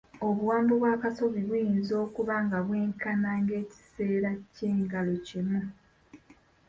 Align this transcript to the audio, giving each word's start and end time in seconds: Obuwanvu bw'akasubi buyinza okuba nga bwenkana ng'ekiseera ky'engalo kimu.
Obuwanvu 0.27 0.73
bw'akasubi 0.81 1.39
buyinza 1.47 1.93
okuba 2.05 2.35
nga 2.45 2.59
bwenkana 2.67 3.29
ng'ekiseera 3.43 4.31
ky'engalo 4.55 5.13
kimu. 5.27 5.61